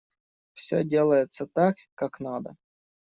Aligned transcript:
Все 0.53 0.83
делается 0.83 1.45
так, 1.45 1.77
как 1.93 2.19
надо. 2.19 2.55